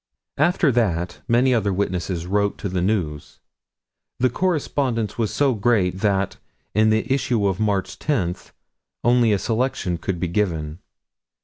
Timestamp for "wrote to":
2.25-2.67